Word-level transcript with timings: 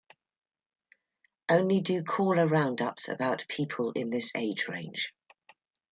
Only 1.47 1.79
do 1.81 2.03
caller 2.03 2.47
round 2.47 2.81
ups 2.81 3.07
about 3.07 3.45
people 3.47 3.91
in 3.91 4.09
this 4.09 4.31
age 4.35 4.67
range. 4.67 5.13